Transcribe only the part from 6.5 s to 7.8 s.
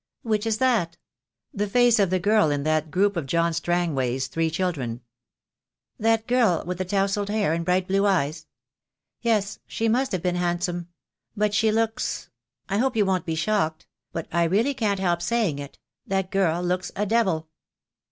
with the towsled hair and